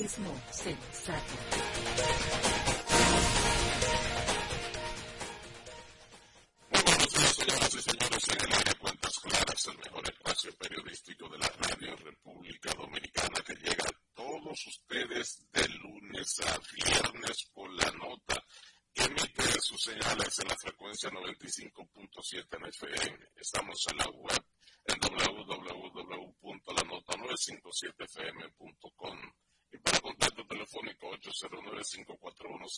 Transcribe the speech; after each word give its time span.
periodismo 0.00 0.34
sensato. 0.50 1.34
Señoras 7.34 7.74
y 7.74 7.82
señores, 7.82 8.28
en 8.28 8.46
el 8.46 8.52
área 8.52 8.74
Cuentas 8.78 9.18
Claras, 9.18 9.66
el 9.66 9.78
mejor 9.78 10.10
espacio 10.10 10.52
periodístico 10.56 11.28
de 11.28 11.38
la 11.38 11.48
radio 11.48 11.96
República 11.96 12.72
Dominicana 12.74 13.40
que 13.46 13.54
llega 13.56 13.84
a 13.84 14.14
todos 14.14 14.66
ustedes 14.66 15.44
de 15.52 15.68
lunes 15.68 16.40
a 16.46 16.58
viernes 16.74 17.50
por 17.52 17.70
la 17.74 17.90
nota. 17.92 18.42
Emite 18.94 19.42
sus 19.60 19.82
señales 19.82 20.38
en 20.38 20.48
la 20.48 20.56
frecuencia 20.56 21.10
95.7 21.10 22.56
en 22.56 22.66
FM. 22.66 23.28
Estamos 23.36 23.86
en 23.90 23.98
la 23.98 24.08
web 24.10 24.39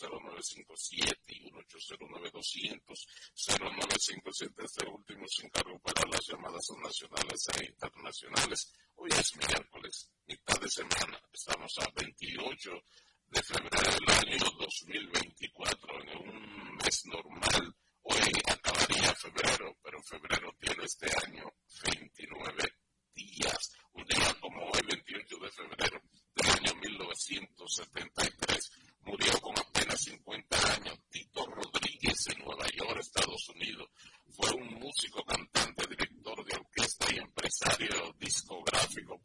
0957 0.01 1.19
y 1.27 1.51
1809-200. 1.51 3.07
0957 3.35 4.63
es 4.63 4.77
el 4.79 4.87
último 4.89 5.27
sin 5.27 5.49
cargo 5.49 5.79
para 5.79 6.07
las 6.09 6.25
llamadas 6.27 6.67
nacionales 6.81 7.47
e 7.59 7.65
internacionales. 7.65 8.73
Hoy 8.95 9.09
es 9.11 9.35
miércoles, 9.35 10.09
mitad 10.27 10.59
de 10.59 10.69
semana. 10.69 11.22
discográfico. 38.43 39.22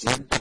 siento 0.00 0.39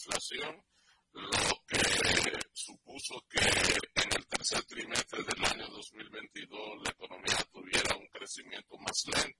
inflación, 0.00 0.64
lo 1.12 1.30
que 1.66 1.78
supuso 2.52 3.22
que 3.28 3.38
en 3.38 4.12
el 4.16 4.26
tercer 4.26 4.62
trimestre 4.64 5.22
del 5.22 5.44
año 5.44 5.68
2022 5.68 6.58
la 6.84 6.90
economía 6.90 7.36
tuviera 7.52 7.96
un 7.96 8.06
crecimiento 8.08 8.78
más 8.78 9.04
lento 9.06 9.39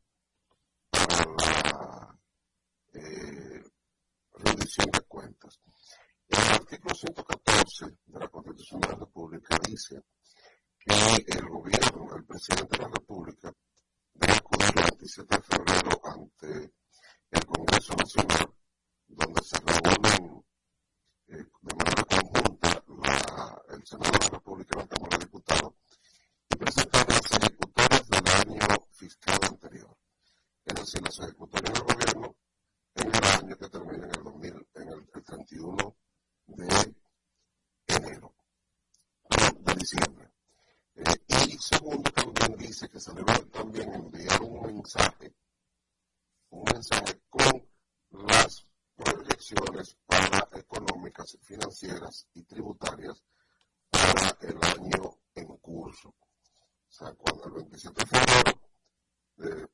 con 47.29 47.67
las 48.27 48.65
proyecciones 48.95 49.97
para 50.07 50.47
económicas, 50.53 51.37
financieras 51.43 52.27
y 52.33 52.43
tributarias 52.43 53.23
para 53.89 54.35
el 54.41 54.57
año 54.63 55.19
en 55.35 55.45
curso. 55.57 56.09
O 56.09 56.91
sea, 56.91 57.13
cuando 57.13 57.45
el 57.45 57.51
27 57.51 58.03
de 58.03 58.05
febrero 58.07 58.61
de, 59.37 59.69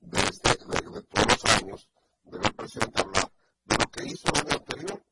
de, 0.00 0.20
este, 0.28 0.50
de, 0.50 0.90
de 0.90 1.02
todos 1.02 1.26
los 1.28 1.44
años 1.46 1.88
debe 2.24 2.46
el 2.46 2.54
presidente 2.54 3.00
hablar 3.00 3.32
de 3.64 3.76
lo 3.78 3.90
que 3.90 4.04
hizo 4.04 4.28
el 4.28 4.40
año 4.40 4.56
anterior 4.56 5.04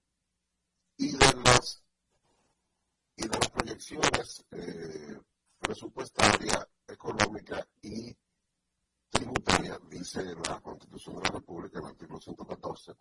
y 0.99 1.13
de 1.13 1.43
las 1.45 1.83
y 3.17 3.23
de 3.23 3.39
las 3.39 3.51
proyecciones 3.51 4.45
eh, 4.51 5.19
presupuestaria, 5.59 6.69
económica 6.89 7.67
y 7.81 8.15
dice 9.91 10.35
la 10.49 10.61
Constitución 10.61 11.17
de 11.17 11.23
la 11.23 11.31
República, 11.31 11.79
el 11.79 11.87
artículo 11.87 12.21
114, 12.21 12.93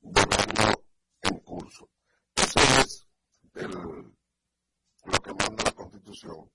del 0.00 0.24
año 0.24 0.74
en 1.22 1.38
curso. 1.40 1.88
Eso 2.34 2.60
es 2.80 3.06
el, 3.54 3.70
lo 3.70 5.22
que 5.22 5.34
manda 5.34 5.64
la 5.64 5.72
Constitución 5.72 6.50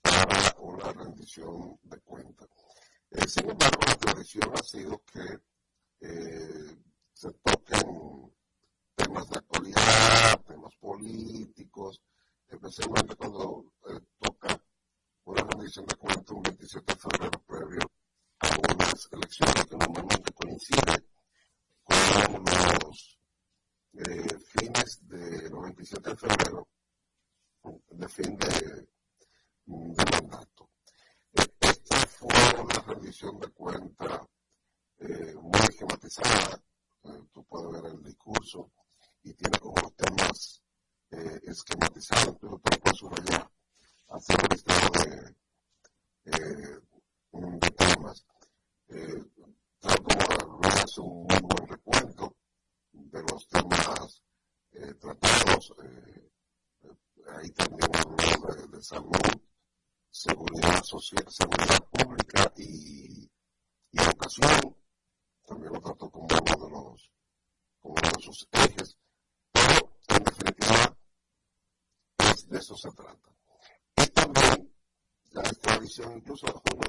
para 0.00 0.56
una 0.58 0.92
rendición 0.92 1.78
de 1.82 2.00
cuentas. 2.00 2.48
Eh, 3.10 3.28
sin 3.28 3.50
embargo, 3.50 3.80
la 3.86 3.96
tradición 3.96 4.50
ha 4.54 4.62
sido 4.62 5.02
que 5.04 5.40
eh, 6.00 6.76
se 7.12 7.30
toquen 7.32 8.34
temas 8.96 9.28
de 9.28 9.38
actualidad, 9.38 10.40
temas 10.46 10.74
políticos, 10.76 12.02
especialmente 12.48 13.14
cuando 13.16 13.72
eh, 13.88 14.00
toca 14.18 14.60
una 15.24 15.42
rendición 15.42 15.86
de 15.86 15.94
cuentas 15.96 16.30
un 16.30 16.42
27 16.42 16.92
de 16.92 16.98
febrero 16.98 17.42
previo 17.46 17.90
a 18.42 18.74
unas 18.74 19.08
elecciones 19.12 19.66
que 19.66 19.76
normalmente 19.76 20.32
coinciden 20.32 21.06
con 21.84 22.44
los 22.44 23.18
eh, 23.94 24.38
fines 24.56 25.08
de 25.08 25.50
los 25.50 25.62
27 25.62 26.10
de 26.10 26.16
febrero 26.16 26.68
de 27.90 28.08
fin 28.08 28.36
de, 28.38 28.88
mandato. 29.66 30.70
Esta 31.32 31.96
fue 32.06 32.60
una 32.60 32.80
rendición 32.86 33.38
de 33.38 33.48
cuentas 33.48 34.20
eh, 34.98 35.34
muy 35.40 35.60
esquematizada. 35.60 36.60
Eh, 37.04 37.22
tú 37.32 37.44
puedes 37.44 37.70
ver 37.82 37.92
el 37.92 38.02
discurso 38.02 38.72
y 39.22 39.32
tiene 39.34 39.58
como 39.60 39.76
los 39.80 39.94
temas 39.94 40.62
eh, 41.12 41.40
esquematizados, 41.44 42.36
pero 42.40 42.58
tú 42.58 42.80
puedes 42.80 42.98
subrayar, 42.98 43.50
hacer 44.08 44.36
un 44.42 44.48
listado 44.50 44.88
de, 45.04 45.36
eh, 46.24 46.80
de 47.32 47.70
temas. 47.70 48.24
Eh, 48.88 49.24
tal 49.80 50.02
como 50.02 50.60
hace 50.64 51.00
un 51.00 51.26
muy 51.26 51.38
buen 51.40 51.68
recuento 51.68 52.36
de 52.92 53.22
los 53.22 53.48
temas 53.48 54.22
eh, 54.72 54.94
tratados. 55.00 55.74
Eh, 55.82 56.30
ahí 57.36 57.50
también 57.50 57.90
habló 57.96 58.54
de, 58.54 58.66
de 58.68 58.82
salud, 58.82 59.12
seguridad 61.28 61.88
pública 61.90 62.52
y, 62.56 63.30
educación. 63.92 64.76
También 65.46 65.72
lo 65.72 65.80
trató 65.80 66.10
como 66.10 66.26
uno 66.26 66.64
de 66.64 66.70
los, 66.70 67.10
como 67.80 67.94
uno 67.94 68.10
de 68.16 68.22
sus 68.22 68.48
ejes. 68.52 68.98
Pero, 69.52 69.92
en 70.08 70.24
definitiva, 70.24 70.96
es 72.18 72.48
de 72.48 72.58
eso 72.58 72.76
se 72.76 72.90
trata. 72.92 73.30
Y 73.96 74.06
también, 74.08 74.74
la 75.32 75.42
extradición, 75.42 76.16
incluso 76.16 76.46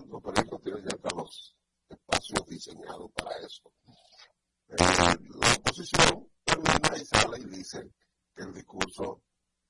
los 0.07 0.23
periódicos 0.23 0.61
tienen 0.61 0.85
ya 0.85 1.09
los 1.15 1.57
espacios 1.89 2.45
diseñados 2.47 3.11
para 3.11 3.37
eso. 3.37 3.71
Eh, 4.69 4.75
la 4.77 5.53
oposición 5.55 6.29
termina 6.43 6.97
y 6.97 7.05
sale 7.05 7.39
y 7.39 7.45
dice 7.45 7.91
que 8.35 8.43
el 8.43 8.53
discurso 8.53 9.21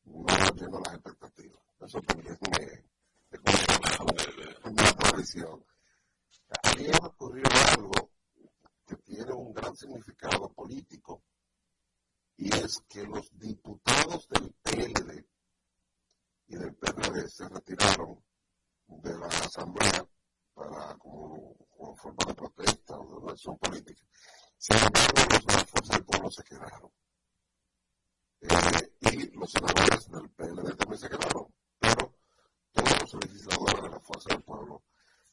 no 0.05 0.25
llena 0.55 0.79
las 0.79 0.93
expectativas. 0.95 1.61
Eso 1.79 2.01
también 2.01 2.37
me, 2.51 2.93
es 3.33 4.59
como 4.59 4.73
una 4.73 4.93
tradición. 4.93 5.65
Ayer 6.63 6.95
ocurrió 7.03 7.43
algo 7.75 8.11
que 8.85 8.95
tiene 8.97 9.33
un 9.33 9.53
gran 9.53 9.75
significado 9.75 10.51
político 10.53 11.23
y 12.37 12.53
es 12.53 12.79
que 12.87 13.03
los 13.03 13.27
diputados 13.37 14.27
del 14.29 14.53
PLD 14.61 15.25
y 16.47 16.55
se 17.27 17.47
retiraron 17.47 18.23
de 18.87 19.17
la 19.17 19.27
asamblea 19.27 20.07
para 20.53 20.95
como, 20.97 21.55
como 21.69 21.95
forma 21.95 22.25
de 22.27 22.33
protesta 22.33 22.99
o 22.99 23.05
de 23.05 23.35
una 23.45 23.57
política. 23.57 24.03
Sin 24.57 24.77
embargo, 24.77 25.21
los 25.31 25.45
de 25.45 25.53
la 25.53 25.65
Fuerza 25.65 25.93
del 25.95 26.05
Pueblo 26.05 26.31
se 26.31 26.43
quedaron. 26.43 26.91
Eh, 28.41 28.93
y 29.11 29.37
los 29.37 29.51
senadores 29.51 30.11
del 30.11 30.29
PLD 30.31 30.75
también 30.75 30.99
se 30.99 31.09
quedaron. 31.09 31.53
Pero 31.79 32.15
todos 32.71 33.13
los 33.13 33.25
legisladores 33.25 33.83
de 33.83 33.89
la 33.89 33.99
Fuerza 33.99 34.29
del 34.29 34.43
Pueblo 34.43 34.83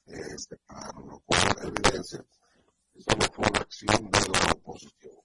eh, 0.06 0.38
se 0.38 0.56
quedaron, 0.58 1.08
lo 1.08 1.20
cual 1.20 1.56
evidencia 1.62 2.24
eso 3.00 3.16
no 3.16 3.26
fue 3.32 3.46
una 3.48 3.60
acción 3.60 4.10
de 4.10 4.20
la 4.28 4.52
oposición, 4.52 5.16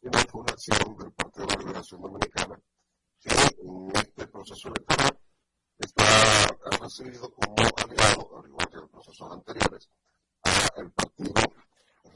sino 0.00 0.18
fue 0.30 0.40
una 0.42 0.52
acción 0.52 0.96
del 0.98 1.12
Partido 1.12 1.46
de 1.46 1.54
la 1.54 1.62
Liberación 1.62 2.00
Dominicana 2.00 2.60
que 3.18 3.30
en 3.30 3.96
este 3.96 4.26
proceso 4.28 4.68
electoral 4.68 5.18
está, 5.78 6.56
recibido 6.80 7.32
como 7.34 7.54
aliado, 7.76 8.38
al 8.38 8.48
igual 8.48 8.68
que 8.68 8.78
en 8.78 8.88
procesos 8.88 9.32
anteriores, 9.32 9.90
al 10.42 10.92
Partido 10.92 11.34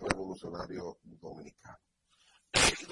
Revolucionario 0.00 0.99
Dominicano. 1.02 1.79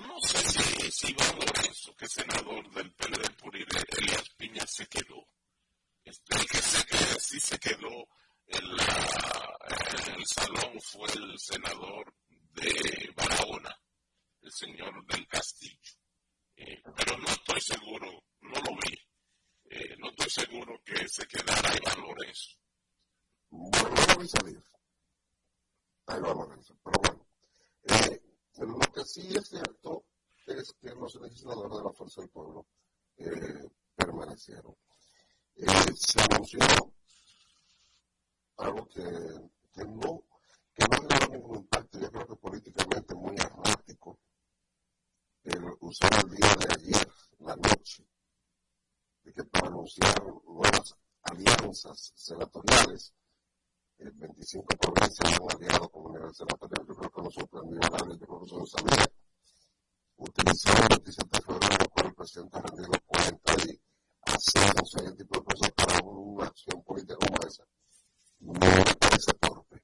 no 0.07 0.21
sé 0.21 0.39
si, 0.39 0.91
si 0.91 1.15
valora 1.15 1.61
eso, 1.63 1.95
que 1.97 2.07
senador 2.07 2.71
del 2.73 2.93
PLD 2.93 3.37
Puride, 3.41 3.85
Elías 3.99 4.29
Piña, 4.37 4.65
se 4.67 4.87
quedó. 4.87 5.27
Este, 6.05 6.37
el 6.37 6.47
que 6.47 6.59
se 6.59 6.87
quedó, 6.87 7.21
sí 7.21 7.41
se 7.41 7.59
quedó 7.59 8.09
en, 8.47 8.77
la, 8.77 9.59
el 10.17 10.27
salón 10.27 10.81
fue 10.81 11.09
el 11.13 11.39
senador 11.39 12.15
de 12.29 13.13
Barahona, 13.15 13.77
el 14.43 14.53
señor 14.53 15.05
del 15.07 15.27
Castillo. 15.27 15.93
Eh, 16.57 16.83
pero 16.97 17.17
no 17.19 17.29
estoy 17.29 17.61
seguro, 17.61 18.25
no 18.41 18.61
lo 18.63 18.77
vi, 18.83 19.08
eh, 19.71 19.97
no 19.99 20.11
estoy 20.11 20.31
seguro 20.31 20.81
que 20.85 21.09
se 21.09 21.27
quedara 21.27 21.75
y 21.75 21.85
valore 21.85 22.31
eso. 22.31 22.57
Bueno, 23.51 23.91
no 23.91 24.15
lo 24.15 24.21
vi 24.21 24.29
salir. 24.29 24.63
Hay 26.07 26.21
valores, 26.21 26.73
pero 26.83 27.01
bueno. 27.03 27.27
Eh, 27.85 28.21
lo 28.59 28.79
que 28.79 29.05
sí 29.05 29.29
es 29.35 29.49
cierto 29.49 30.05
es 30.47 30.75
que 30.81 30.89
los 30.95 31.15
legisladores 31.17 31.77
de 31.77 31.85
la 31.85 31.93
Fuerza 31.93 32.21
del 32.21 32.31
Pueblo 32.31 32.67
eh, 33.17 33.69
permanecieron. 33.95 34.77
Eh, 35.57 35.67
se 35.95 36.21
anunció 36.21 36.61
algo 38.57 38.89
que, 38.89 39.03
que 39.73 39.85
no 39.85 40.25
que 40.79 40.85
no 40.87 41.09
generó 41.09 41.33
ningún 41.33 41.57
impacto, 41.57 41.99
yo 41.99 42.11
creo 42.13 42.27
que 42.29 42.37
políticamente 42.37 43.15
muy 43.17 43.35
errático, 43.35 44.17
el 45.43 45.65
usar 45.81 46.25
el 46.25 46.37
día 46.37 46.55
de 46.55 46.67
ayer, 46.73 47.09
la 47.41 47.57
noche, 47.57 48.07
de 49.29 49.35
que 49.35 49.45
pronunciar 49.45 50.25
nuevas 50.47 50.97
alianzas 51.23 52.13
senatoriales. 52.15 53.13
El 53.99 54.13
25 54.13 54.65
provincias 54.77 55.33
han 55.33 55.57
aliado 55.57 55.89
con 55.89 56.17
el 56.17 56.35
senatorial. 56.35 56.87
Yo 56.87 56.95
creo 56.95 57.11
que 57.11 57.23
no 57.23 57.31
sorprendió 57.31 57.81
a 57.83 57.91
nadie, 57.91 58.19
yo 58.19 58.27
creo 58.27 58.39
que 58.41 58.47
eso 58.47 58.59
lo 58.59 58.67
sabía. 58.67 59.07
Utilizar 60.17 60.83
el 60.83 60.89
27 60.89 61.29
de 61.33 61.43
febrero 61.43 61.91
con 61.91 62.07
el 62.07 62.15
presidente 62.15 62.61
rendido 62.61 62.93
cuenta 63.07 63.53
y 63.67 63.81
hacer 64.23 64.83
o 64.83 64.87
sea, 64.87 65.03
ese 65.05 65.17
tipo 65.17 65.39
de 65.39 65.45
cosas 65.45 65.73
para 65.73 66.05
una 66.05 66.47
acción 66.47 66.83
política 66.85 67.17
como 67.17 67.49
esa. 67.49 67.65
No 68.41 68.53
me 68.53 68.95
parece 68.99 69.33
torpe. 69.41 69.83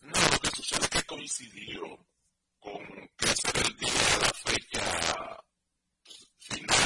No, 0.00 0.20
lo 0.32 0.38
que 0.40 0.50
sucede 0.50 0.84
es 0.84 0.90
que 0.90 1.02
coincidió 1.04 1.82
con 2.60 2.78
que 3.16 3.26
ese 3.26 3.48
era 3.48 3.60
el 3.60 3.76
día 3.76 3.92
de 3.92 4.20
la 4.20 4.32
fecha 4.44 5.46
final 6.38 6.85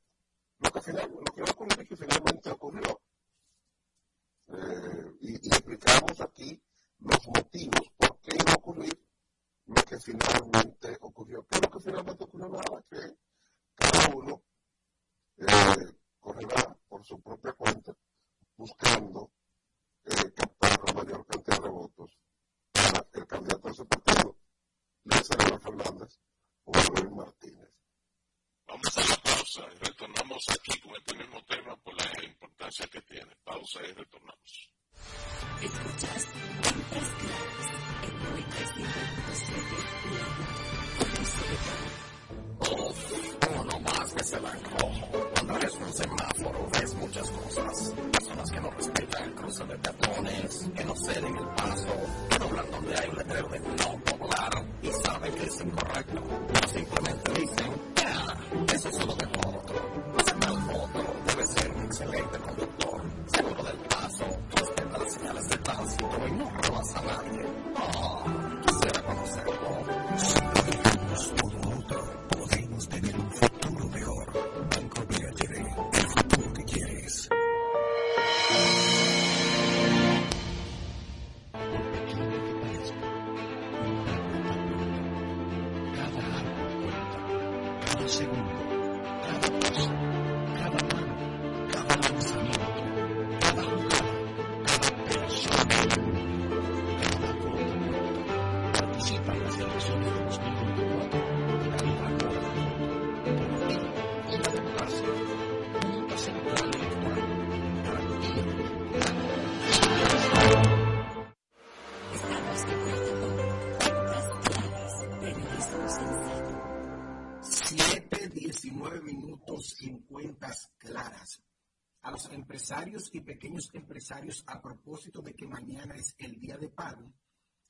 pequeños 123.41 123.71
empresarios 123.73 124.43
a 124.45 124.61
propósito 124.61 125.19
de 125.19 125.33
que 125.33 125.47
mañana 125.47 125.95
es 125.95 126.13
el 126.19 126.39
día 126.39 126.57
de 126.57 126.69
pago, 126.69 127.11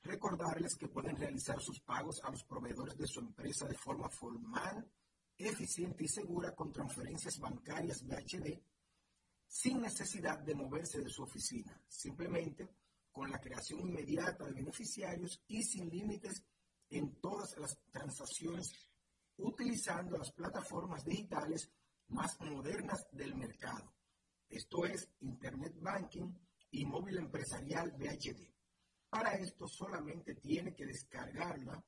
recordarles 0.02 0.76
que 0.76 0.88
pueden 0.88 1.16
realizar 1.16 1.58
sus 1.62 1.80
pagos 1.80 2.20
a 2.22 2.30
los 2.30 2.44
proveedores 2.44 2.94
de 2.98 3.06
su 3.06 3.20
empresa 3.20 3.66
de 3.66 3.78
forma 3.78 4.10
formal, 4.10 4.86
eficiente 5.38 6.04
y 6.04 6.08
segura 6.08 6.54
con 6.54 6.70
transferencias 6.70 7.38
bancarias 7.38 8.04
BHD 8.06 8.60
sin 9.46 9.80
necesidad 9.80 10.40
de 10.40 10.54
moverse 10.54 11.00
de 11.00 11.08
su 11.08 11.22
oficina, 11.22 11.82
simplemente 11.88 12.68
con 13.10 13.30
la 13.30 13.38
creación 13.38 13.80
inmediata 13.80 14.44
de 14.44 14.52
beneficiarios 14.52 15.42
y 15.48 15.62
sin 15.62 15.88
límites 15.88 16.44
en 16.90 17.18
todas 17.18 17.56
las 17.56 17.78
transacciones 17.90 18.90
utilizando 19.38 20.18
las 20.18 20.32
plataformas 20.32 21.02
digitales 21.02 21.70
más 22.08 22.38
modernas 22.42 23.06
del 23.10 23.34
mercado 23.34 23.90
esto 24.52 24.84
es 24.84 25.08
Internet 25.20 25.74
Banking 25.80 26.32
y 26.70 26.84
móvil 26.84 27.18
empresarial 27.18 27.92
BHD. 27.92 28.48
Para 29.08 29.34
esto 29.34 29.66
solamente 29.66 30.34
tiene 30.36 30.74
que 30.74 30.86
descargarla 30.86 31.82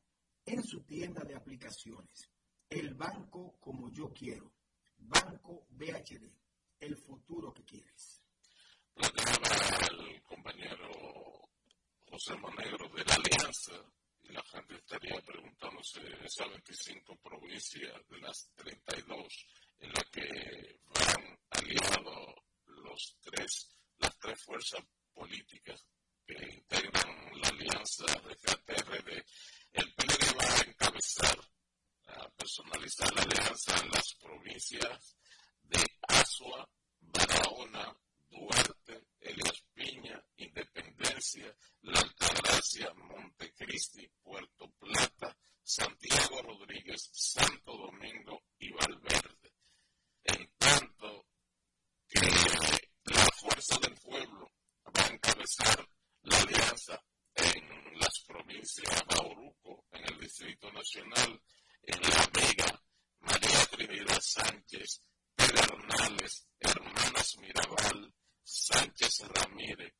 en 0.44 0.62
su 0.62 0.82
tienda 0.82 1.22
de 1.24 1.34
aplicaciones. 1.34 2.30
El 2.68 2.94
banco 2.94 3.56
como 3.60 3.90
yo 3.90 4.12
quiero. 4.12 4.52
Banco 4.98 5.66
BHD. 5.70 6.32
El 6.80 6.96
futuro 6.96 7.52
que 7.52 7.64
quieres. 7.64 8.22
el 8.96 10.22
compañero 10.22 10.90
José 12.10 12.34
Monegro 12.36 12.88
de 12.90 13.04
la 13.04 13.14
Alianza 13.14 13.94
la 14.34 14.42
gente 14.42 14.74
estaría 14.74 15.20
preguntándose 15.20 16.00
esas 16.24 16.48
25 16.48 17.16
provincias 17.22 18.08
de 18.08 18.18
las 18.18 18.50
32 18.56 19.46
en 19.78 19.92
las 19.92 20.04
que 20.10 20.80
van 20.94 21.38
aliados 21.50 22.43
los 22.94 23.16
tres, 23.22 23.76
las 23.98 24.16
tres 24.20 24.40
fuerzas 24.40 24.80
políticas 25.12 25.84
que 26.24 26.34
integran 26.34 27.40
la 27.40 27.48
alianza 27.48 28.04
de 28.04 28.36
FATRD, 28.36 29.24
el 29.72 29.94
PLD 29.94 30.38
va 30.38 30.44
a 30.44 30.60
encabezar, 30.60 31.38
a 32.06 32.28
personalizar 32.30 33.12
la 33.14 33.22
alianza 33.22 33.76
en 33.82 33.90
las 33.90 34.14
provincias 34.14 35.16
de 35.62 35.84
Asua, 36.02 36.70
Barahona, 37.00 37.96
Duarte, 38.30 39.08
Elias 39.18 39.64
Piña, 39.74 40.24
Independencia, 40.36 41.52
La 41.82 41.98
Altagracia, 41.98 42.94
Montecristi, 42.94 44.08
Puerto 44.22 44.70
Plata, 44.78 45.36
Santiago 45.64 46.42
Rodríguez, 46.42 47.10
Santo 47.12 47.76
Domingo 47.76 48.44
y 48.58 48.70
Valverde. 48.70 49.52
En 50.22 50.48
tanto 50.58 51.26
que 52.08 52.63
del 53.80 53.94
Pueblo 53.94 54.52
va 54.96 55.02
a 55.04 55.08
encabezar 55.08 55.88
la 56.22 56.38
alianza 56.38 57.02
en 57.34 57.98
las 57.98 58.24
provincias 58.26 58.88
de 58.88 59.14
Bauruco, 59.14 59.84
en 59.92 60.04
el 60.04 60.20
Distrito 60.20 60.70
Nacional, 60.72 61.42
en 61.82 62.00
La 62.02 62.30
Vega, 62.32 62.82
María 63.20 63.66
Trinidad 63.70 64.20
Sánchez, 64.20 65.00
Pedernales, 65.34 66.46
Hermanas 66.60 67.36
Mirabal, 67.38 68.14
Sánchez 68.42 69.22
Ramírez. 69.34 69.92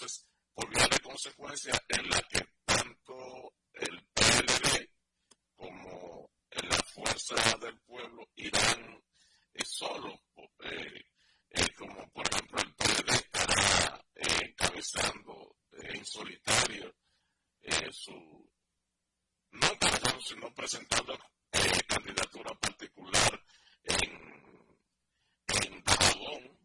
Entonces, 0.00 0.26
por 0.54 0.70
vía 0.70 0.86
de 0.86 1.00
consecuencia, 1.00 1.84
en 1.88 2.08
la 2.08 2.22
que 2.22 2.46
tanto 2.64 3.54
el 3.72 4.00
PLD 4.14 4.90
como 5.56 6.30
la 6.52 6.76
fuerza 6.94 7.34
del 7.58 7.80
pueblo 7.80 8.28
irán 8.36 9.02
eh, 9.54 9.64
eh, 10.60 11.04
eh, 11.50 11.74
como 11.76 12.08
por 12.10 12.24
ejemplo 12.28 12.60
el 12.60 12.74
PLD 12.74 13.10
estará 13.10 14.04
encabezando 14.14 15.56
en 15.72 16.04
solitario 16.06 16.94
su, 17.90 18.12
no 19.50 19.66
encabezando, 19.72 20.20
sino 20.20 20.54
presentando 20.54 21.18
candidatura 21.88 22.54
particular 22.60 23.42
en, 23.82 24.78
en 25.64 25.82
Dajabón. 25.82 26.58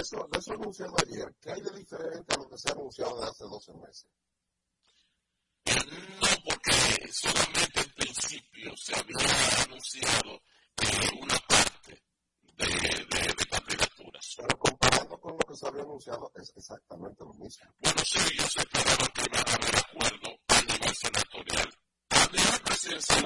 eso, 0.00 0.28
eso 0.32 0.52
anunciado 0.52 0.94
ayer, 0.98 1.34
¿qué 1.40 1.52
hay 1.52 1.60
de 1.60 1.70
diferente 1.78 2.35
que 2.56 2.62
se 2.62 2.68
ha 2.70 2.72
anunciado 2.72 3.16
desde 3.16 3.30
hace 3.30 3.44
12 3.44 3.72
meses? 3.74 4.10
No, 5.66 6.28
porque 6.44 7.12
solamente 7.12 7.80
en 7.80 7.90
principio 7.94 8.76
se 8.76 8.94
había 8.94 9.62
anunciado 9.64 10.40
eh, 10.80 11.10
una 11.20 11.38
parte 11.48 12.02
de, 12.56 12.66
de, 12.66 13.34
de, 13.34 13.46
candidaturas. 13.50 14.34
Pero 14.36 14.58
comparando 14.58 15.20
con 15.20 15.32
lo 15.32 15.38
que 15.38 15.54
se 15.54 15.66
había 15.66 15.82
anunciado, 15.82 16.32
es 16.34 16.52
exactamente 16.56 17.24
lo 17.24 17.34
mismo. 17.34 17.66
Bueno, 17.80 18.00
sí, 18.04 18.36
yo 18.36 18.46
se 18.48 18.60
esperaba 18.60 19.06
que 19.14 19.22
iban 19.26 19.48
a 19.48 19.54
haber 19.54 19.76
acuerdo 19.76 20.38
a 20.48 20.62
nivel 20.62 20.96
senatorial. 20.96 21.74
A 22.10 22.26
nivel 22.32 22.60
presidencial. 22.64 23.24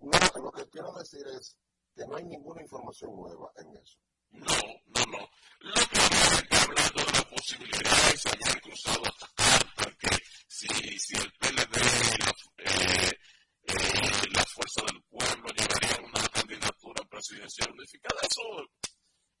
No, 0.00 0.10
no, 0.12 0.42
lo 0.44 0.52
que 0.52 0.68
quiero 0.68 0.92
decir 0.94 1.26
es 1.26 1.56
que 1.96 2.06
no 2.06 2.16
hay 2.16 2.24
ninguna 2.24 2.62
información 2.62 3.16
nueva 3.16 3.50
en 3.56 3.76
eso. 3.78 3.98
No, 4.30 4.56
no, 4.86 5.06
no. 5.06 5.30
Lo 5.60 5.88
que 5.88 6.00
había 6.00 6.42
que 6.48 6.56
hablando 6.56 7.04
de 7.04 7.12
la 7.12 7.28
posibilidad, 7.30 8.14
se 8.16 8.28
habían 8.28 8.60
cruzado 8.60 9.02
hasta 9.06 9.28
cartas 9.34 9.96
que 9.98 10.22
si, 10.48 10.68
si 10.98 11.16
el 11.16 11.32
PLD 11.32 11.76
la, 12.18 12.34
eh, 12.58 13.18
eh, 13.64 14.28
la 14.32 14.44
fuerza 14.44 14.82
del 14.86 15.02
pueblo 15.04 15.48
llevaría 15.54 16.06
una 16.06 16.28
candidatura 16.28 17.04
presidencial 17.08 17.70
unificada. 17.72 18.20
Eso, 18.22 18.42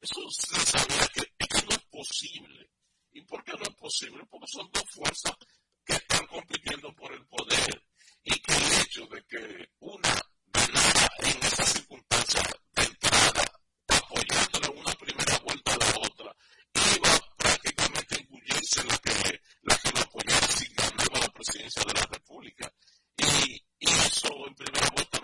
eso 0.00 0.30
se 0.30 0.60
sabía 0.60 1.06
que, 1.14 1.22
que 1.22 1.62
no 1.62 1.70
es 1.70 1.84
posible. 1.90 2.70
¿Y 3.12 3.22
por 3.22 3.42
qué 3.44 3.52
no 3.52 3.62
es 3.62 3.74
posible? 3.76 4.24
Porque 4.30 4.46
son 4.48 4.70
dos 4.72 4.84
fuerzas 4.90 5.34
que 5.84 5.94
están 5.94 6.26
compitiendo 6.26 6.94
por 6.94 7.12
el 7.12 7.26
poder 7.26 7.84
y 8.24 8.38
que 8.40 8.52
el 8.54 8.72
hecho 8.82 9.06
de 9.06 9.24
que 9.24 9.70
una 9.80 10.22
ganara 10.46 11.08
en 11.18 11.42
esa 11.42 11.64
circunstancia 11.64 12.42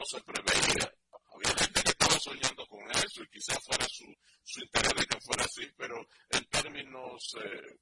se 0.07 0.21
preveía. 0.23 0.95
Había 1.35 1.55
gente 1.59 1.83
que 1.83 1.91
estaba 1.91 2.19
soñando 2.21 2.67
con 2.67 2.91
eso 2.93 3.23
y 3.23 3.29
quizás 3.29 3.59
fuera 3.65 3.87
su, 3.89 4.05
su 4.45 4.61
interés 4.61 4.95
de 4.95 5.07
que 5.07 5.21
fuera 5.21 5.45
así, 5.45 5.67
pero 5.77 5.97
en 6.31 6.45
términos 6.47 7.37
eh, 7.43 7.79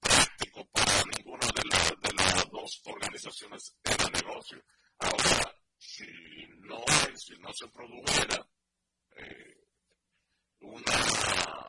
prácticos 0.00 0.66
para 0.72 1.04
ninguna 1.16 1.46
de, 1.46 1.62
la, 1.70 2.08
de 2.08 2.14
las 2.14 2.50
dos 2.50 2.80
organizaciones 2.84 3.76
era 3.84 4.08
negocio. 4.10 4.62
Ahora, 4.98 5.56
si 5.78 6.04
no 6.58 6.84
si 7.16 7.38
no 7.38 7.52
se 7.52 7.68
produjera 7.68 8.46
eh, 9.16 9.59
una, 10.60 11.68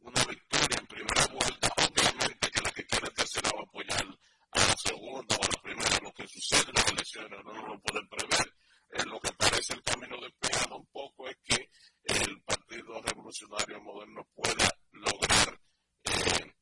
una 0.00 0.24
victoria 0.24 0.76
en 0.78 0.86
primera 0.86 1.26
vuelta, 1.26 1.68
obviamente 1.76 2.50
que 2.50 2.60
la 2.60 2.70
que 2.72 2.86
quiere 2.86 3.10
tercera 3.10 3.50
va 3.54 3.60
a 3.60 3.64
apoyar 3.64 4.06
a 4.52 4.58
la 4.58 4.76
segunda 4.76 5.36
o 5.36 5.42
a 5.42 5.48
la 5.52 5.62
primera. 5.62 5.98
Lo 6.02 6.12
que 6.12 6.26
sucede 6.28 6.68
en 6.68 6.74
las 6.74 6.88
elecciones 6.90 7.44
no 7.44 7.52
lo 7.52 7.80
pueden 7.80 8.08
prever. 8.08 8.54
Eh, 8.92 9.04
lo 9.06 9.20
que 9.20 9.32
parece 9.34 9.74
el 9.74 9.82
camino 9.82 10.16
despejado 10.20 10.76
un 10.76 10.86
poco 10.86 11.28
es 11.28 11.36
que 11.44 11.70
el 12.04 12.42
Partido 12.42 13.00
Revolucionario 13.02 13.80
Moderno 13.80 14.26
pueda 14.34 14.68
lograr 14.92 15.60
eh, 16.04 16.54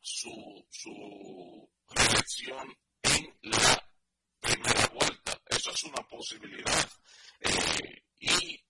su, 0.00 0.66
su 0.70 1.70
reelección 1.88 2.76
en 3.02 3.38
la 3.42 3.90
primera 4.40 4.86
vuelta. 4.88 5.40
Eso 5.46 5.70
es 5.70 5.84
una 5.84 6.02
posibilidad. 6.08 6.90
Eh, 7.40 8.02
y 8.18 8.64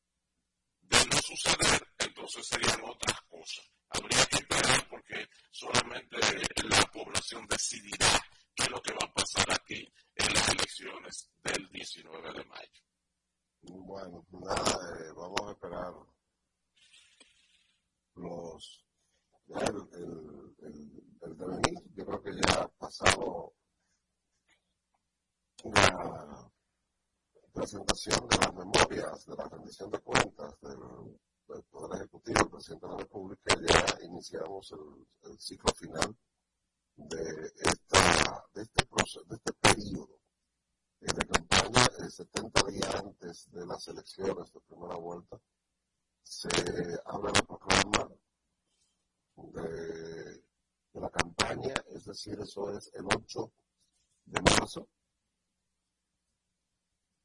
de 0.80 1.06
no 1.06 1.16
suceder, 1.22 1.83
entonces 2.24 2.46
serían 2.46 2.80
otras 2.88 3.20
cosas. 3.28 3.70
Habría 3.90 4.24
que 4.26 4.36
esperar 4.36 4.88
porque 4.88 5.28
solamente 5.50 6.16
la 6.64 6.82
población 6.90 7.46
decidirá 7.46 8.18
qué 8.54 8.62
es 8.62 8.70
lo 8.70 8.80
que 8.80 8.92
va 8.92 9.06
a 9.06 9.12
pasar 9.12 9.44
aquí 9.52 9.92
en 10.14 10.32
las 10.32 10.48
elecciones 10.48 11.30
del 11.42 11.68
19 11.68 12.32
de 12.32 12.44
mayo. 12.46 12.82
Bueno, 13.60 14.26
nada, 14.30 15.00
eh, 15.00 15.12
vamos 15.14 15.40
a 15.42 15.52
esperar 15.52 15.92
los 18.14 18.86
el, 19.48 19.76
el, 19.92 20.56
el, 20.62 21.02
el 21.20 21.36
devenir. 21.36 21.94
Yo 21.94 22.06
creo 22.06 22.22
que 22.22 22.32
ya 22.32 22.62
ha 22.62 22.68
pasado 22.68 23.52
la 25.64 26.50
presentación 27.52 28.26
de 28.28 28.36
las 28.38 28.54
memorias, 28.54 29.26
de 29.26 29.36
la 29.36 29.44
rendición 29.44 29.90
de 29.90 29.98
cuentas 30.00 30.60
del, 30.62 30.78
del 31.48 31.62
Poder 31.64 31.96
Ejecutivo, 31.96 32.40
el 32.40 32.50
presidente 32.50 32.86
de 32.86 32.92
la 32.92 32.98
República, 32.98 33.56
ya 33.60 34.04
iniciamos 34.04 34.72
el, 34.72 35.30
el 35.30 35.40
ciclo 35.40 35.72
final 35.74 36.16
de, 36.96 37.52
esta, 37.56 38.46
de, 38.54 38.62
este 38.62 38.86
proceso, 38.86 39.24
de 39.24 39.36
este 39.36 39.52
periodo 39.54 40.20
de 41.00 41.26
campaña, 41.26 41.86
el 41.98 42.10
70 42.10 42.62
días 42.68 42.94
antes 42.94 43.50
de 43.50 43.66
las 43.66 43.86
elecciones 43.88 44.52
de 44.52 44.60
primera 44.60 44.96
vuelta, 44.96 45.38
se 46.22 46.48
habla 47.04 47.30
la 47.32 47.42
proclama 47.42 48.10
de, 49.36 50.42
de 50.92 51.00
la 51.00 51.10
campaña, 51.10 51.74
es 51.90 52.06
decir, 52.06 52.38
eso 52.40 52.76
es 52.76 52.90
el 52.94 53.04
8 53.04 53.52
de 54.26 54.40
marzo, 54.40 54.88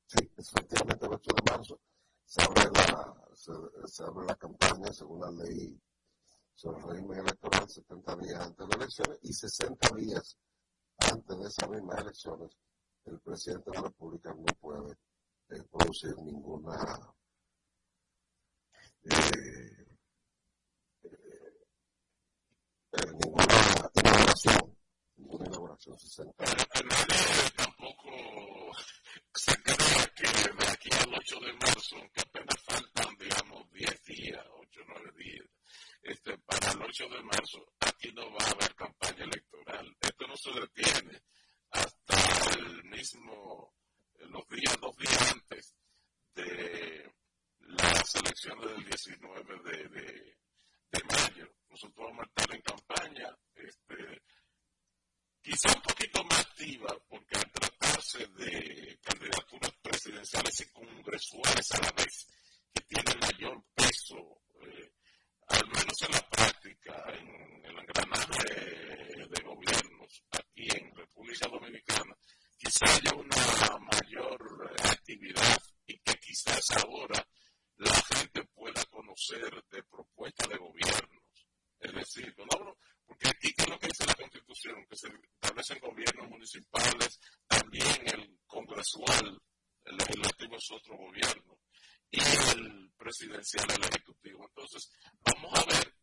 Sí, 0.08 0.28
efectivamente 0.38 1.06
el 1.06 1.14
8 1.14 1.32
de 1.36 1.52
marzo 1.52 1.80
se 2.30 2.44
abre 2.44 2.70
la, 2.74 3.16
se, 3.88 4.04
abre 4.04 4.28
la 4.28 4.36
campaña 4.36 4.94
según 4.94 5.20
la 5.20 5.32
ley 5.32 5.76
sobre 6.54 6.78
el 6.78 6.90
régimen 6.90 7.20
electoral 7.22 7.68
70 7.68 8.16
días 8.18 8.40
antes 8.40 8.68
de 8.68 8.70
las 8.78 8.78
elecciones 8.78 9.20
y 9.24 9.34
60 9.34 9.96
días 9.96 10.38
antes 11.12 11.40
de 11.40 11.48
esas 11.48 11.70
mismas 11.72 12.02
elecciones 12.02 12.56
el 13.06 13.20
presidente 13.22 13.72
de 13.72 13.78
la 13.78 13.82
República 13.82 14.32
no 14.36 14.46
puede 14.62 14.92
eh, 15.50 15.64
producir 15.72 16.16
ninguna 16.18 17.16
eh, 19.06 19.88
eh, 21.02 21.10
ninguna 23.24 23.46
inauguración 23.96 24.78
ninguna 25.16 25.48
inauguración 25.48 25.98
60 25.98 26.46
días 26.46 26.68
tampoco 27.56 28.59
quizá 55.50 55.76
un 55.76 55.82
poquito 55.82 56.24
más 56.26 56.40
activa, 56.42 56.96
porque 57.10 57.36
al 57.38 57.52
de 58.00 58.98
candidaturas 59.04 59.74
presidenciales 59.82 60.62
y 60.62 60.70
congresuales 60.72 61.72
a 61.74 61.82
la 61.82 61.92
vez, 61.92 62.28
que 62.74 62.82
tienen 62.84 63.20
mayor 63.20 63.62
peso, 63.76 64.42
eh, 64.62 64.94
al 65.48 65.68
menos 65.68 66.02
en 66.04 66.12
la 66.14 66.30
práctica, 66.30 67.04
en 67.10 67.66
el 67.66 67.78
engranaje 67.78 68.54
de 69.28 69.44
gobiernos 69.44 70.24
aquí 70.32 70.68
en 70.78 70.96
República 70.96 71.50
Dominicana, 71.50 72.16
quizá 72.58 72.86
haya 72.86 73.14
una 73.16 73.78
mayor 73.80 74.74
actividad 74.82 75.62
y 75.86 76.00
que 76.00 76.14
quizás 76.20 76.72
ahora 76.78 77.28
la 77.76 78.02
gente 78.16 78.46
pueda 78.56 78.82
conocer 78.86 79.62
de 79.72 79.84
propuestas 79.84 80.48
de 80.48 80.58
gobiernos. 80.58 81.24
Es 81.82 81.94
decir, 81.94 82.34
no, 82.38 82.78
porque 83.06 83.28
aquí, 83.28 83.54
¿qué 83.54 83.64
es 83.64 83.70
lo 83.70 83.78
que 83.78 83.88
dice 83.88 84.06
la 84.06 84.16
Constitución? 84.16 84.86
Que 84.88 84.96
se 84.96 85.08
establecen 85.34 85.80
gobiernos 85.80 86.30
municipales, 86.30 87.20
también 87.60 88.08
el 88.08 88.40
congresual, 88.48 89.42
el 89.86 89.98
legislativo 89.98 90.56
es 90.56 90.72
otro 90.72 90.98
gobierno, 90.98 91.60
y 92.12 92.20
el 92.20 92.92
presidencial, 92.98 93.66
el 93.72 93.84
ejecutivo. 93.84 94.46
Entonces, 94.48 94.90
vamos 95.22 95.60
a 95.60 95.66
ver 95.66 95.94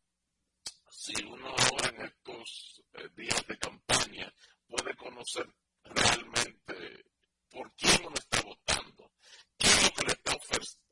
si 0.91 1.23
uno 1.25 1.49
ahora 1.49 1.89
en 1.89 2.03
estos 2.07 2.83
eh, 2.95 3.09
días 3.17 3.47
de 3.47 3.59
campaña 3.59 4.33
puede 4.67 4.95
conocer 4.97 5.47
realmente 5.85 7.07
por 7.51 7.73
quién 7.75 8.05
uno 8.05 8.15
está 8.17 8.43
votando, 8.43 9.13
qué 9.57 9.67
es 9.67 9.83
lo 9.85 9.91
que 9.91 10.07
le 10.07 10.13
está 10.13 10.37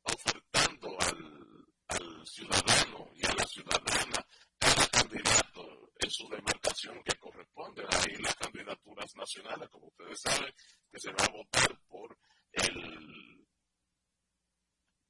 ofertando 0.05 1.01
al, 1.01 2.27
ciudadano 2.27 3.11
y 3.15 3.27
a 3.27 3.35
la 3.35 3.47
ciudadana 3.47 4.27
cada 4.59 4.89
candidato 4.89 5.93
en 6.01 6.11
su 6.11 6.27
demarcación 6.29 6.64
que 7.05 7.19
corresponde. 7.19 7.85
Ahí 7.89 8.17
las 8.17 8.35
candidaturas 8.37 9.15
nacionales, 9.15 9.69
como 9.71 9.87
ustedes 9.87 10.21
saben, 10.21 10.53
que 10.91 10.99
se 10.99 11.13
va 11.13 11.25
a 11.25 11.33
votar 11.33 11.79
por 11.89 12.19
el 12.53 13.47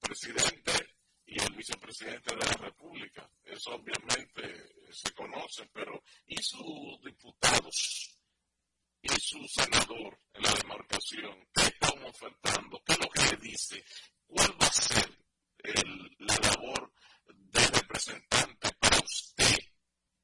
presidente 0.01 0.73
y 1.27 1.41
el 1.41 1.55
vicepresidente 1.55 2.35
de 2.35 2.45
la 2.45 2.53
República. 2.53 3.31
Eso 3.43 3.75
obviamente 3.75 4.93
se 4.93 5.13
conoce, 5.15 5.69
pero 5.73 6.03
¿y 6.27 6.37
sus 6.43 7.01
diputados? 7.03 8.11
y 9.05 9.21
su 9.21 9.47
senador 9.49 10.19
en 10.33 10.43
la 10.43 10.55
demarcación, 10.55 11.47
qué 11.53 11.65
están 11.65 12.03
ofertando, 12.05 12.83
qué 12.87 12.93
es 12.95 12.99
lo 13.01 13.09
que 13.11 13.21
le 13.21 13.37
dice, 13.37 13.85
cuál 14.27 14.51
va 14.53 14.67
a 14.67 14.73
ser 14.73 15.11
la 16.19 16.37
labor 16.39 16.93
de 17.27 17.67
representante 17.67 18.71
para 18.79 18.99
usted 18.99 19.59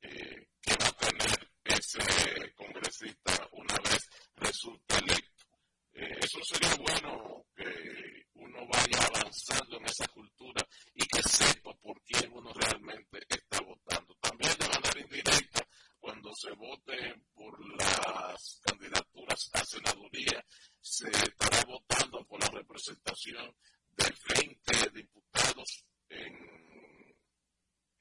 eh, 0.03 0.49
que 0.61 0.75
va 0.77 0.87
a 0.87 0.97
tener 0.97 1.51
ese 1.81 2.53
congresista 2.55 3.49
una 3.53 3.75
vez 3.79 4.07
resulte 4.37 4.99
electo. 4.99 5.47
Eh, 5.95 6.19
eso 6.21 6.39
sería 6.45 6.75
bueno 6.77 7.47
que 7.57 8.27
uno 8.35 8.67
vaya 8.69 9.07
avanzando 9.07 9.79
en 9.79 9.87
esa 9.87 10.07
cultura 10.09 10.67
y 10.95 11.07
que 11.07 11.23
sepa 11.23 11.73
por 11.77 11.99
quién 12.03 12.31
uno 12.33 12.53
realmente 12.53 13.19
está 13.31 13.61
votando. 13.63 14.15
También 14.21 14.53
de 14.59 14.69
manera 14.69 15.01
indirecta, 15.01 15.67
cuando 15.99 16.35
se 16.35 16.51
vote 16.53 17.23
por 17.33 17.59
las 17.77 18.61
candidaturas 18.63 19.51
a 19.55 19.65
senaduría, 19.65 20.45
se 20.83 21.09
estará 21.09 21.65
votando 21.65 22.23
por 22.27 22.41
la 22.41 22.49
representación 22.61 23.57
de 23.93 24.15
20 24.37 24.91
diputados 24.91 25.87
en, 26.11 26.35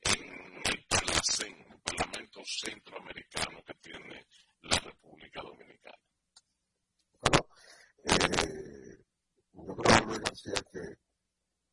en 0.01 0.61
el, 0.65 0.85
Parlamento 1.83 2.41
Centroamericano 2.45 3.63
que 3.63 3.73
tiene 3.75 4.27
la 4.61 4.77
República 4.79 5.41
Dominicana. 5.41 5.97
Bueno, 7.21 7.47
eh, 8.03 9.03
yo 9.53 9.75
creo, 9.75 10.05
Luis 10.05 10.19
García, 10.19 10.53
que 10.71 10.97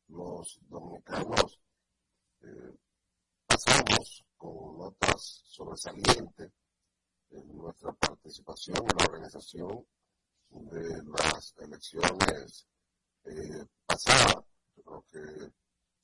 los 0.07 0.59
dominicanos 0.67 1.59
eh, 2.41 2.77
pasamos 3.45 4.25
con 4.35 4.77
notas 4.77 5.43
sobresalientes 5.45 6.51
en 7.29 7.57
nuestra 7.57 7.93
participación 8.67 8.87
la 8.97 9.05
organización 9.05 9.85
de 10.49 11.03
las 11.03 11.55
elecciones 11.59 12.67
eh, 13.25 13.65
pasadas. 13.85 14.43
Yo 14.75 14.83
creo 14.83 15.05
que, 15.11 15.51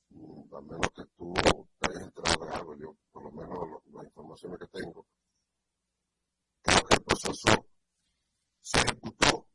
mm, 0.10 0.56
al 0.56 0.64
menos 0.64 0.90
que 0.96 1.04
tú 1.18 1.34
te 1.80 1.90
hayas 1.90 2.04
enterado 2.04 2.46
de 2.46 2.54
algo, 2.54 2.76
yo 2.76 2.96
por 3.12 3.24
lo 3.24 3.32
menos 3.32 3.84
las 3.94 4.06
informaciones 4.06 4.60
que 4.60 4.68
tengo, 4.68 5.06
creo 6.62 6.84
que 6.86 6.96
el 6.96 7.04
proceso 7.04 7.66
se 8.62 8.80
ejecutó 8.80 9.48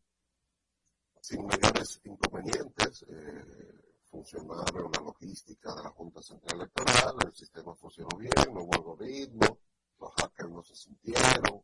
sin 1.20 1.46
mayores 1.46 2.00
inconvenientes. 2.04 3.04
Eh, 3.08 3.84
funcionaron 4.10 4.90
la 4.90 5.02
logística 5.02 5.74
de 5.74 5.82
la 5.82 5.90
Junta 5.90 6.22
Central 6.22 6.60
Electoral, 6.60 7.14
el 7.26 7.34
sistema 7.34 7.74
funcionó 7.74 8.08
bien, 8.16 8.32
no 8.54 8.62
hubo 8.62 8.74
algoritmo, 8.74 9.58
los 9.98 10.14
hackers 10.14 10.50
no 10.50 10.62
se 10.62 10.74
sintieron, 10.74 11.62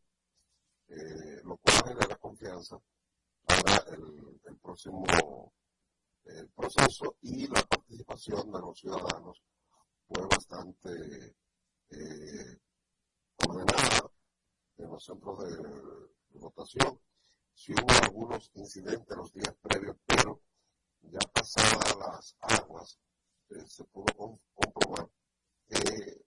eh, 0.89 1.41
lo 1.45 1.57
cual 1.57 1.77
genera 1.89 2.17
confianza 2.17 2.79
para 3.47 3.77
el, 3.95 4.41
el 4.45 4.57
próximo 4.59 5.05
el 6.27 6.49
proceso 6.51 7.17
y 7.23 7.47
la 7.49 7.63
participación 8.15 8.53
de 8.53 8.61
los 8.61 8.79
ciudadanos 8.79 9.43
fue 10.07 10.27
bastante 10.27 11.35
eh, 11.91 12.59
ordenada 13.47 14.11
en 14.79 14.91
los 14.91 15.05
centros 15.05 15.39
de, 15.39 16.39
votación. 16.39 17.01
Si 17.55 17.73
hubo 17.73 17.93
algunos 18.03 18.51
incidentes 18.55 19.17
los 19.17 19.33
días 19.33 19.55
previos, 19.63 19.97
pero 20.07 20.41
ya 21.03 21.21
pasadas 21.33 21.97
las 21.97 22.37
aguas, 22.41 22.99
eh, 23.51 23.67
se 23.67 23.85
pudo 23.85 24.39
comprobar 24.55 25.09
que 25.69 26.25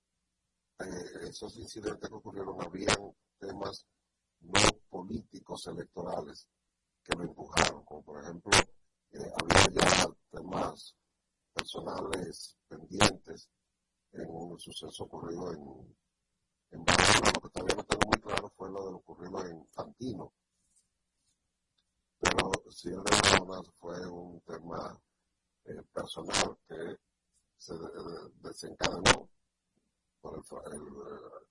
eh, 0.80 1.30
esos 1.30 1.58
incidentes 1.58 2.10
que 2.10 2.16
ocurrieron 2.16 2.62
habían 2.62 3.16
temas 3.38 3.86
no 4.40 4.60
políticos 4.90 5.68
electorales 5.68 6.48
que 7.04 7.16
lo 7.16 7.24
empujaron, 7.24 7.84
como 7.84 8.04
por 8.04 8.24
ejemplo 8.24 8.52
había 9.12 9.68
ya 9.74 10.08
temas 10.32 10.96
personales 11.58 12.56
pendientes 12.70 13.50
en 14.14 14.26
un 14.30 14.60
suceso 14.60 15.04
ocurrido 15.04 15.52
en, 15.54 15.98
en 16.72 16.86
Barcelona. 16.86 17.32
Lo 17.34 17.42
que 17.42 17.50
todavía 17.50 17.76
no 17.76 17.84
tengo 17.84 18.08
muy 18.08 18.22
claro 18.22 18.50
fue 18.56 18.70
lo 18.70 18.86
de 18.86 18.92
lo 18.92 18.98
ocurrido 18.98 19.46
en 19.46 19.68
Fantino. 19.68 20.34
Pero 22.20 22.52
si 22.70 22.90
el 22.90 23.04
de 23.04 23.12
Barcelona 23.12 23.62
fue 23.80 24.08
un 24.08 24.40
tema 24.42 25.00
eh, 25.66 25.84
personal 25.94 26.58
que 26.68 26.98
se 27.58 27.74
desencadenó 28.42 29.30
por 30.22 30.44
el, 30.72 30.82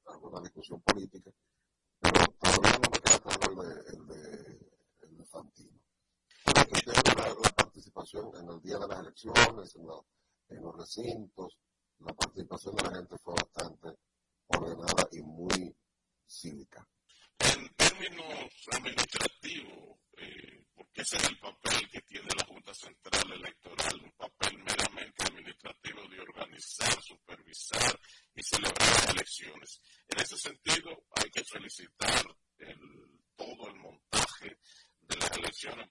alguna 0.06 0.40
discusión 0.40 0.80
política, 0.82 1.30
pero 2.00 2.24
todavía 2.38 2.78
no 2.78 2.90
me 2.92 3.00
queda 3.00 3.18
claro 3.20 3.62
el 3.62 3.68
de, 3.68 3.90
el 3.90 4.06
de, 4.06 4.70
el 5.02 5.16
de 5.16 5.24
Fantino 5.24 5.85
la, 6.54 7.28
la, 7.28 7.50
participación 7.56 8.30
en 8.36 8.48
el 8.48 8.60
día 8.62 8.78
de 8.78 8.88
las 8.88 9.00
elecciones, 9.00 9.76
en, 9.76 10.56
en 10.56 10.62
los 10.62 10.76
recintos, 10.76 11.58
la 11.98 12.12
participación 12.12 12.76
de 12.76 12.82
la 12.82 12.96
gente 12.96 13.16
fue 13.18 13.34
bastante 13.34 13.88
ordenada 14.48 15.08
y 15.12 15.22
muy 15.22 15.76
cívica. 16.26 16.86
En 17.38 17.74
términos 17.74 18.68
administrativos, 18.72 19.98
eh, 20.18 20.66
porque 20.74 21.02
ese 21.02 21.16
es 21.16 21.28
el 21.28 21.38
papel 21.38 21.90
que 21.90 22.00
tiene 22.02 22.28
la 22.36 22.44
Junta 22.46 22.74
Central 22.74 23.32
Electoral, 23.32 24.00
un 24.02 24.12
papel 24.12 24.58
meramente 24.58 25.24
administrativo 25.24 26.00
de 26.08 26.20
organizar, 26.20 27.02
supervisar 27.02 28.00
y 28.34 28.42
celebrar 28.42 28.80
las 28.80 29.08
elecciones. 29.10 29.80
En 30.08 30.20
ese 30.20 30.36
sentido, 30.38 30.90
hay 31.10 31.30
que 31.30 31.44
felicitar 31.44 32.24
el, 32.58 33.20
todo 33.36 33.68
el 33.68 33.76
montaje 33.76 34.58
de 35.00 35.16
las 35.16 35.30
elecciones 35.36 35.88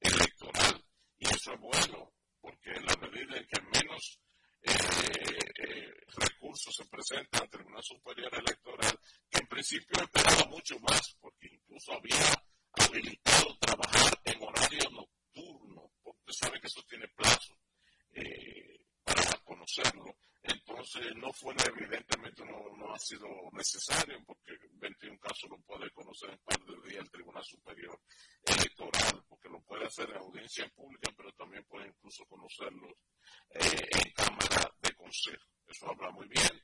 electoral. 0.00 0.84
Y 1.18 1.26
eso 1.26 1.52
es 1.52 1.60
bueno, 1.60 2.12
porque 2.40 2.70
en 2.70 2.86
la 2.86 2.96
medida 2.96 3.36
en 3.36 3.46
que 3.46 3.60
menos 3.62 4.20
eh, 4.62 4.72
eh, 5.58 5.94
recursos 6.16 6.74
se 6.74 6.84
presentan 6.86 7.42
ante 7.42 7.56
el 7.56 7.62
Tribunal 7.62 7.82
Superior 7.82 8.34
Electoral, 8.34 8.98
que 9.30 9.38
en 9.40 9.46
principio 9.46 10.02
esperaba 10.02 10.44
mucho 10.50 10.78
más, 10.80 11.16
porque 11.20 11.48
incluso 11.52 11.92
había 11.92 12.34
habilitado 12.72 13.56
trabajar 13.58 14.20
en 14.24 14.42
horario 14.42 14.90
nocturno, 14.90 15.92
porque 16.02 16.20
usted 16.26 16.46
sabe 16.46 16.60
que 16.60 16.66
eso 16.66 16.82
tiene 16.88 17.08
plazo 17.08 17.56
eh, 18.12 18.80
para 19.04 19.38
conocerlo. 19.44 20.16
Entonces 20.42 21.14
no 21.16 21.32
fue 21.32 21.54
evidentemente 21.66 22.44
no, 22.44 22.76
no 22.76 22.94
ha 22.94 22.98
sido 22.98 23.26
necesario, 23.52 24.22
porque 24.24 24.52
21 24.72 25.18
casos 25.18 25.50
lo 25.50 25.58
puede 25.62 25.90
conocer 25.90 26.30
en 26.30 26.38
par 26.38 26.58
de 26.60 26.88
días 26.88 27.02
el 27.02 27.10
Tribunal 27.10 27.44
Superior 27.44 28.00
Electoral 28.44 28.95
hacer 29.86 30.10
en 30.10 30.16
audiencia 30.16 30.68
pública, 30.74 31.12
pero 31.16 31.32
también 31.32 31.64
puede 31.64 31.88
incluso 31.88 32.24
conocerlos 32.26 32.92
eh, 33.50 33.88
en 34.04 34.12
cámara 34.12 34.70
de 34.82 34.94
consejo. 34.94 35.44
Eso 35.66 35.88
habla 35.90 36.10
muy 36.10 36.28
bien 36.28 36.55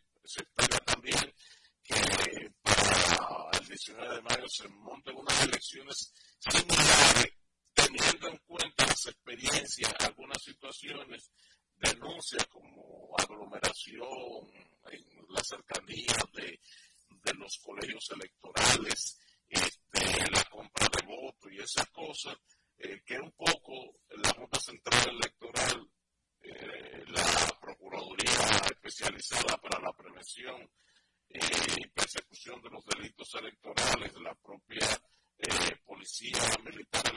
policía 36.23 36.59
militar. 36.65 37.12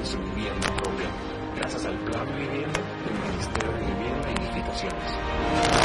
de 0.00 0.06
su 0.06 0.18
vivienda 0.18 0.68
propia, 0.76 1.10
gracias 1.56 1.84
al 1.84 1.98
Plan 1.98 2.26
Vivienda 2.26 2.80
del 3.04 3.32
Ministerio 3.32 3.72
de 3.72 3.78
Vivienda 3.80 4.28
e 4.28 4.32
y 4.32 4.44
Edificaciones. 4.46 5.79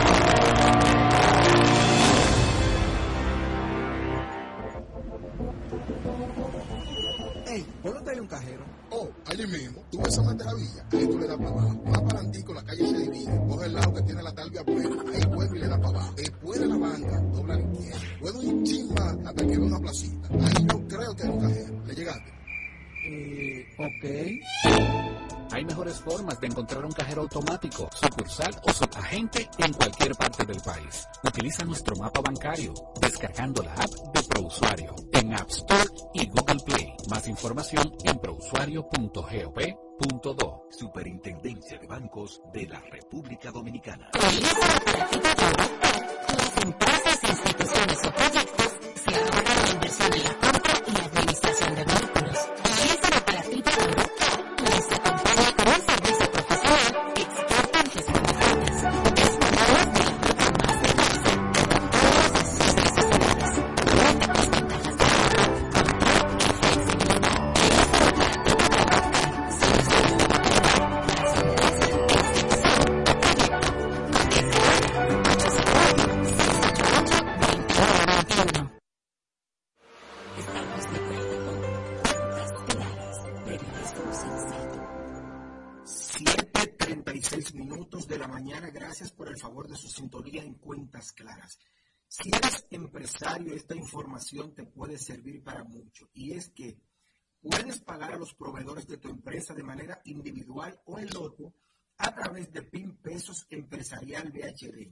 automático, 27.26 27.89
sucursal 27.93 28.55
o 28.63 28.71
subagente 28.71 29.49
en 29.57 29.73
cualquier 29.73 30.15
parte 30.15 30.45
del 30.45 30.61
país. 30.61 31.05
Utiliza 31.23 31.65
nuestro 31.65 31.95
mapa 31.95 32.21
bancario 32.21 32.76
descargando 33.01 33.63
la 33.63 33.73
app 33.73 33.89
de 34.13 34.21
ProUsuario 34.23 34.95
en 35.11 35.34
App 35.34 35.49
Store 35.49 35.89
y 36.13 36.28
Google 36.28 36.59
Play. 36.65 36.93
Más 37.09 37.28
información 37.28 37.91
en 38.03 38.19
prousuario.gov.do. 38.19 40.67
Superintendencia 40.69 41.80
de 41.80 41.88
Bancos 41.88 42.41
de 42.53 42.67
la 42.67 42.80
República 42.80 43.51
Dominicana. 43.51 44.11
Las 44.13 44.34
empresas, 46.63 47.23
instituciones 47.23 47.97
o 48.05 48.13
proyectos 48.13 48.71
se 48.95 49.15
ahorran 49.15 49.45
la 49.45 49.71
inversión 49.73 50.13
en 50.13 50.23
la 50.23 50.34
información 94.16 94.55
te 94.55 94.66
puede 94.66 94.97
servir 94.97 95.43
para 95.43 95.63
mucho 95.66 96.09
y 96.13 96.32
es 96.32 96.49
que 96.49 96.78
puedes 97.41 97.82
pagar 97.82 98.13
a 98.13 98.18
los 98.18 98.34
proveedores 98.34 98.88
de 98.88 98.97
tu 98.97 99.09
empresa 99.09 99.53
de 99.53 99.63
manera 99.63 99.99
individual 100.05 100.80
o 100.86 100.97
en 100.97 101.09
loto 101.09 101.53
a 101.97 102.13
través 102.16 102.51
de 102.53 102.61
PIN 102.61 102.95
Pesos 102.97 103.45
Empresarial 103.49 104.32
BHD. 104.32 104.89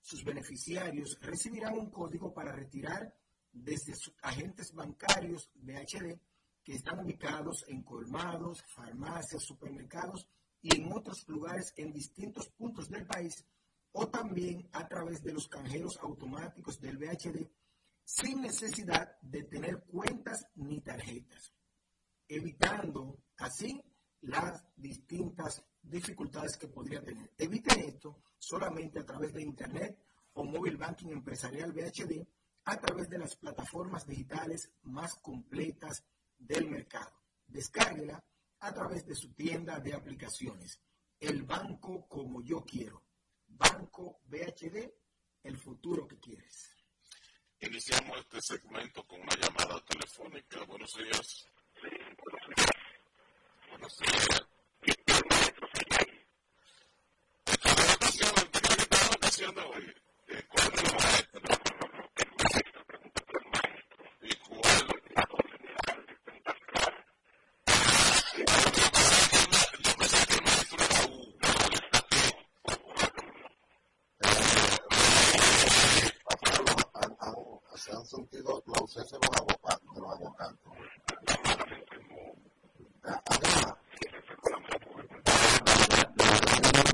Sus 0.00 0.24
beneficiarios 0.24 1.18
recibirán 1.20 1.78
un 1.78 1.90
código 1.90 2.32
para 2.32 2.52
retirar 2.52 3.14
desde 3.52 3.94
sus 3.94 4.14
agentes 4.22 4.72
bancarios 4.72 5.50
BHD 5.54 6.18
que 6.64 6.74
están 6.74 7.00
ubicados 7.00 7.66
en 7.68 7.82
colmados, 7.82 8.64
farmacias, 8.74 9.42
supermercados 9.42 10.26
y 10.62 10.74
en 10.76 10.90
otros 10.92 11.28
lugares 11.28 11.74
en 11.76 11.92
distintos 11.92 12.48
puntos 12.48 12.88
del 12.88 13.06
país 13.06 13.44
o 13.92 14.08
también 14.08 14.66
a 14.72 14.88
través 14.88 15.22
de 15.22 15.34
los 15.34 15.46
canjeros 15.46 15.98
automáticos 16.00 16.80
del 16.80 16.96
BHD 16.96 17.46
sin 18.04 18.42
necesidad 18.42 19.18
de 19.20 19.44
tener 19.44 19.84
cuentas 19.84 20.46
ni 20.56 20.80
tarjetas, 20.80 21.52
evitando 22.28 23.18
así 23.38 23.82
las 24.22 24.64
distintas 24.76 25.64
dificultades 25.82 26.56
que 26.56 26.68
podría 26.68 27.02
tener. 27.02 27.32
Eviten 27.38 27.80
esto 27.80 28.22
solamente 28.38 29.00
a 29.00 29.04
través 29.04 29.32
de 29.32 29.42
Internet 29.42 29.98
o 30.34 30.44
móvil 30.44 30.76
banking 30.76 31.10
empresarial 31.10 31.72
BHD 31.72 32.26
a 32.64 32.76
través 32.78 33.08
de 33.08 33.18
las 33.18 33.36
plataformas 33.36 34.06
digitales 34.06 34.70
más 34.82 35.14
completas 35.16 36.04
del 36.38 36.70
mercado. 36.70 37.12
Descárguela 37.46 38.22
a 38.60 38.72
través 38.72 39.04
de 39.06 39.14
su 39.14 39.32
tienda 39.34 39.80
de 39.80 39.94
aplicaciones. 39.94 40.80
El 41.18 41.42
banco 41.42 42.06
como 42.08 42.42
yo 42.42 42.64
quiero. 42.64 43.02
Banco 43.48 44.20
BHD, 44.26 44.90
el 45.42 45.56
futuro 45.56 46.06
que 46.06 46.18
quieres. 46.18 46.81
Iniciamos 47.62 48.18
este 48.18 48.40
segmento 48.40 49.04
con 49.04 49.20
una 49.20 49.36
llamada 49.36 49.80
telefónica. 49.84 50.64
Buenos 50.64 50.92
días. 50.94 51.46
Buenos 53.70 53.98
días. 53.98 54.42
¿Qué 54.80 54.92
ocasión 59.14 59.54
de 59.54 59.60
hoy? 59.60 59.94
¿Cuál 60.48 60.72
es 60.74 60.82
han 60.82 60.90
sentido 61.22 61.42
la 61.42 61.42
ausencia 61.42 61.42
de 61.42 61.50
los 61.50 61.60
abogados. 61.60 61.61
De 61.61 61.61
los 79.02 79.12
abogados. 79.14 79.61